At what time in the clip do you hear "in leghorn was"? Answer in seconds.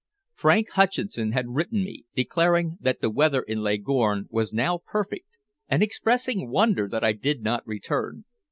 3.43-4.51